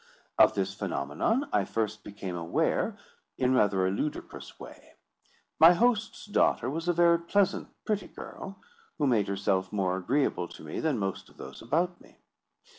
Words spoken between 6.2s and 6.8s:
daughter